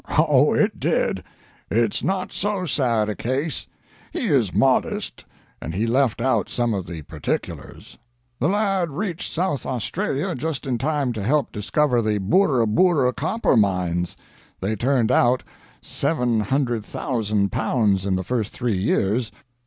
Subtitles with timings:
[0.17, 1.23] Oh, it did.
[1.69, 3.67] It's not so sad a case.
[4.11, 5.25] He is modest,
[5.61, 7.99] and he left out some of the particulars.
[8.39, 13.55] The lad reached South Australia just in time to help discover the Burra Burra copper
[13.55, 14.17] mines.
[14.59, 15.43] They turned out
[15.83, 19.31] L700,000 in the first three years.